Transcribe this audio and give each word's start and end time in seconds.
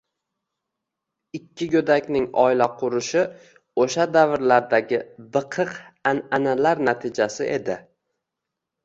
Ikki 1.39 1.65
goʻdakning 1.73 2.23
oila 2.43 2.67
qurishi 2.79 3.21
oʻsha 3.83 4.07
davrlardagi 4.15 5.03
biqiq 5.37 5.77
anʼanalar 6.13 6.83
natijasi 6.89 7.47
edi 7.59 7.77